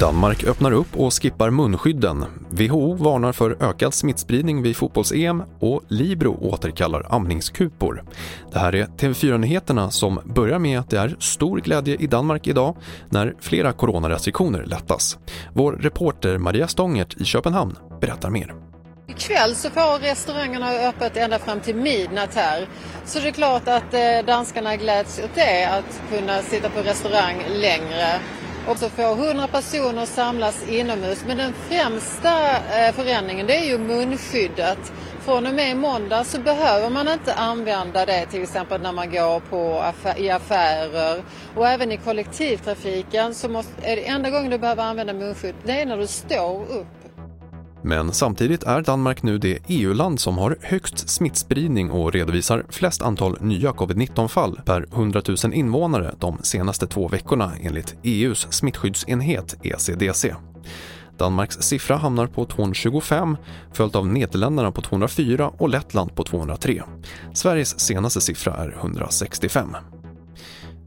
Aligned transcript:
Danmark 0.00 0.44
öppnar 0.44 0.72
upp 0.72 0.96
och 0.96 1.12
skippar 1.12 1.50
munskydden. 1.50 2.24
WHO 2.50 2.94
varnar 2.94 3.32
för 3.32 3.56
ökad 3.60 3.94
smittspridning 3.94 4.62
vid 4.62 4.76
fotbolls-EM 4.76 5.42
och 5.58 5.82
Libro 5.88 6.38
återkallar 6.40 7.06
amningskupor. 7.08 8.04
Det 8.52 8.58
här 8.58 8.74
är 8.74 8.86
TV4-nyheterna 8.86 9.90
som 9.90 10.20
börjar 10.24 10.58
med 10.58 10.78
att 10.80 10.90
det 10.90 10.98
är 10.98 11.16
stor 11.18 11.60
glädje 11.60 11.96
i 11.96 12.06
Danmark 12.06 12.46
idag 12.46 12.76
när 13.08 13.34
flera 13.40 13.72
coronarestriktioner 13.72 14.64
lättas. 14.64 15.18
Vår 15.52 15.72
reporter 15.72 16.38
Maria 16.38 16.68
Stångert 16.68 17.20
i 17.20 17.24
Köpenhamn 17.24 17.76
berättar 18.00 18.30
mer. 18.30 18.54
Ikväll 19.06 19.54
så 19.54 19.70
får 19.70 19.98
restaurangerna 19.98 20.70
öppet 20.70 21.16
ända 21.16 21.38
fram 21.38 21.60
till 21.60 21.76
midnatt 21.76 22.34
här. 22.34 22.68
Så 23.04 23.18
det 23.18 23.28
är 23.28 23.32
klart 23.32 23.68
att 23.68 23.94
eh, 23.94 24.26
danskarna 24.26 24.76
gläds 24.76 25.18
åt 25.18 25.34
det, 25.34 25.64
att 25.64 26.02
kunna 26.10 26.42
sitta 26.42 26.70
på 26.70 26.80
restaurang 26.80 27.42
längre 27.48 28.20
och 28.68 28.78
så 28.78 28.88
får 28.88 29.26
100 29.26 29.46
personer 29.46 30.06
samlas 30.06 30.68
inomhus. 30.68 31.24
Men 31.26 31.36
den 31.36 31.52
främsta 31.52 32.50
eh, 32.50 32.94
förändringen 32.94 33.46
det 33.46 33.56
är 33.56 33.64
ju 33.64 33.78
munskyddet. 33.78 34.92
Från 35.20 35.46
och 35.46 35.54
med 35.54 35.76
måndag 35.76 36.24
så 36.24 36.40
behöver 36.40 36.90
man 36.90 37.08
inte 37.08 37.34
använda 37.34 38.06
det 38.06 38.26
till 38.26 38.42
exempel 38.42 38.80
när 38.80 38.92
man 38.92 39.10
går 39.10 39.40
på 39.40 39.80
affär, 39.80 40.18
i 40.18 40.30
affärer 40.30 41.22
och 41.56 41.68
även 41.68 41.92
i 41.92 41.96
kollektivtrafiken 41.96 43.34
så 43.34 43.48
måste, 43.48 43.72
är 43.82 43.96
det 43.96 44.06
enda 44.06 44.30
gången 44.30 44.50
du 44.50 44.58
behöver 44.58 44.82
använda 44.82 45.12
munskydd 45.12 45.54
det 45.64 45.80
är 45.80 45.86
när 45.86 45.96
du 45.96 46.06
står 46.06 46.62
upp. 46.62 47.03
Men 47.86 48.12
samtidigt 48.12 48.62
är 48.62 48.82
Danmark 48.82 49.22
nu 49.22 49.38
det 49.38 49.58
EU-land 49.68 50.20
som 50.20 50.38
har 50.38 50.56
högst 50.60 51.08
smittspridning 51.08 51.90
och 51.90 52.12
redovisar 52.12 52.64
flest 52.70 53.02
antal 53.02 53.36
nya 53.40 53.72
covid-19-fall 53.72 54.60
per 54.64 54.86
100 54.92 55.22
000 55.44 55.54
invånare 55.54 56.14
de 56.18 56.38
senaste 56.42 56.86
två 56.86 57.08
veckorna 57.08 57.52
enligt 57.60 57.94
EUs 58.02 58.46
smittskyddsenhet 58.50 59.56
ECDC. 59.62 60.34
Danmarks 61.18 61.56
siffra 61.56 61.96
hamnar 61.96 62.26
på 62.26 62.44
225 62.44 63.36
följt 63.72 63.96
av 63.96 64.06
Nederländerna 64.06 64.72
på 64.72 64.80
204 64.80 65.48
och 65.58 65.68
Lettland 65.68 66.14
på 66.14 66.24
203. 66.24 66.82
Sveriges 67.34 67.80
senaste 67.80 68.20
siffra 68.20 68.54
är 68.54 68.76
165. 68.80 69.76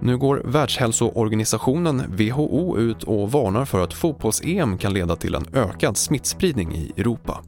Nu 0.00 0.16
går 0.16 0.42
Världshälsoorganisationen 0.44 2.02
WHO 2.08 2.78
ut 2.78 3.02
och 3.02 3.32
varnar 3.32 3.64
för 3.64 3.84
att 3.84 3.94
fotbolls-EM 3.94 4.78
kan 4.78 4.92
leda 4.94 5.16
till 5.16 5.34
en 5.34 5.46
ökad 5.52 5.96
smittspridning 5.96 6.72
i 6.72 6.92
Europa. 6.96 7.40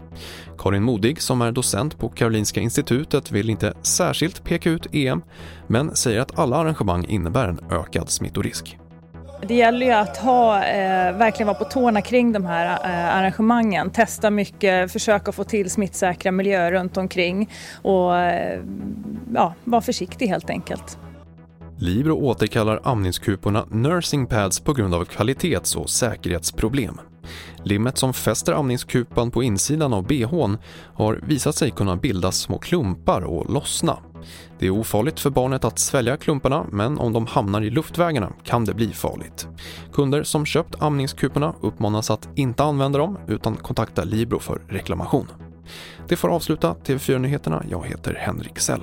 Karin 0.59 0.83
Modig, 0.83 1.23
som 1.23 1.43
är 1.43 1.53
docent 1.53 1.99
på 1.99 2.09
Karolinska 2.09 2.61
institutet, 2.61 3.33
vill 3.33 3.51
inte 3.51 3.75
särskilt 3.83 4.45
peka 4.45 4.71
ut 4.71 4.87
EM 4.93 5.23
men 5.67 5.97
säger 5.97 6.21
att 6.21 6.39
alla 6.39 6.57
arrangemang 6.57 7.05
innebär 7.05 7.49
en 7.49 7.61
ökad 7.71 8.11
smittorisk. 8.11 8.79
Det 9.43 9.55
gäller 9.55 9.87
ju 9.87 9.93
att 9.93 10.17
ha, 10.17 10.65
eh, 10.65 11.17
verkligen 11.17 11.47
vara 11.47 11.59
på 11.59 11.65
tårna 11.65 12.03
kring 12.03 12.33
de 12.33 12.47
här 12.47 12.67
eh, 12.67 13.17
arrangemangen. 13.17 13.91
Testa 13.91 14.31
mycket, 14.31 14.93
försöka 14.93 15.33
få 15.33 15.45
till 15.45 15.71
smittsäkra 15.71 16.33
miljöer 16.33 16.73
runt 16.73 16.97
omkring 16.97 17.51
och 17.83 18.17
eh, 18.17 18.61
ja, 19.35 19.55
vara 19.65 19.81
försiktig 19.81 20.27
helt 20.27 20.51
enkelt. 20.51 20.99
Libro 21.81 22.15
återkallar 22.15 22.81
amningskuporna 22.85 23.65
nursing 23.71 24.27
pads 24.27 24.61
på 24.61 24.73
grund 24.73 24.95
av 24.95 25.05
kvalitets 25.05 25.77
och 25.77 25.91
säkerhetsproblem. 25.91 27.01
Limmet 27.65 27.99
som 27.99 28.15
fäster 28.15 28.53
amningskupan 28.53 29.31
på 29.31 29.43
insidan 29.43 29.93
av 29.93 30.07
bhn 30.07 30.59
har 30.95 31.21
visat 31.23 31.55
sig 31.55 31.71
kunna 31.71 31.97
bilda 31.97 32.33
små 32.33 32.59
klumpar 32.59 33.23
och 33.23 33.51
lossna. 33.53 33.99
Det 34.59 34.67
är 34.67 34.71
ofarligt 34.71 35.21
för 35.21 35.31
barnet 35.31 35.65
att 35.65 35.79
svälja 35.79 36.17
klumparna 36.17 36.67
men 36.73 36.99
om 36.99 37.13
de 37.13 37.27
hamnar 37.27 37.63
i 37.63 37.71
luftvägarna 37.71 38.33
kan 38.45 38.65
det 38.65 38.75
bli 38.75 38.93
farligt. 38.93 39.49
Kunder 39.93 40.23
som 40.23 40.47
köpt 40.47 40.83
amningskuporna 40.83 41.55
uppmanas 41.61 42.11
att 42.11 42.29
inte 42.35 42.65
använda 42.65 42.99
dem 42.99 43.19
utan 43.29 43.57
kontakta 43.57 44.05
Libro 44.05 44.39
för 44.39 44.63
reklamation. 44.69 45.27
Det 46.09 46.17
får 46.17 46.29
avsluta 46.29 46.75
TV4-nyheterna. 46.85 47.65
Jag 47.71 47.87
heter 47.87 48.15
Henrik 48.15 48.59
Sell. 48.59 48.83